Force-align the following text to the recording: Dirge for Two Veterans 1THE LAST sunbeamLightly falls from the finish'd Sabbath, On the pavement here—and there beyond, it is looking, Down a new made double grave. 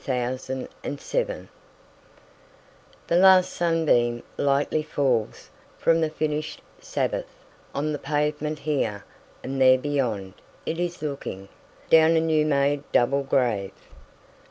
Dirge 0.03 0.39
for 0.39 0.55
Two 0.55 0.67
Veterans 0.81 1.47
1THE 3.07 3.17
LAST 3.19 3.53
sunbeamLightly 3.59 4.83
falls 4.83 5.51
from 5.77 6.01
the 6.01 6.09
finish'd 6.09 6.59
Sabbath, 6.79 7.27
On 7.75 7.91
the 7.93 7.99
pavement 7.99 8.57
here—and 8.57 9.61
there 9.61 9.77
beyond, 9.77 10.33
it 10.65 10.79
is 10.79 11.03
looking, 11.03 11.49
Down 11.91 12.15
a 12.15 12.19
new 12.19 12.47
made 12.47 12.81
double 12.91 13.21
grave. 13.21 13.73